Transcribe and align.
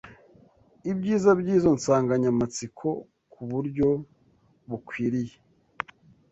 ibyiza 0.91 1.29
by’izo 1.39 1.69
nsanganyamatsiko 1.77 2.87
ku 3.31 3.41
buryo 3.49 3.89
bukwiriye 4.69 5.35